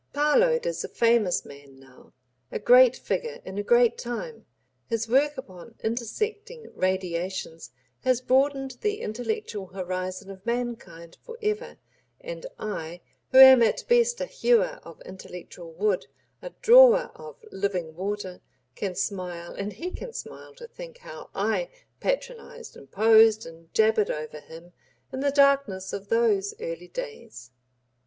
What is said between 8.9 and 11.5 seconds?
intellectual horizon of mankind for